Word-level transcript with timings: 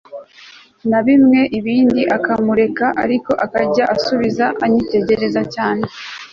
nabimwe 0.89 1.39
ibindi 1.59 2.01
akamureka 2.17 2.85
ariko 3.03 3.31
akajya 3.45 3.83
asubiza 3.95 4.45
anyitegereza 4.63 5.41
cyane 5.55 5.83